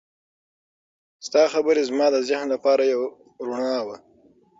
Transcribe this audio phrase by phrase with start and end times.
[1.25, 3.01] ستا خبرې زما د ذهن لپاره یو
[3.47, 3.97] رڼا وه.